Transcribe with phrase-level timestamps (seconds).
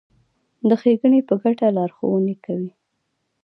[0.67, 2.71] د ښېګڼې په ګټه لارښوونې کوي.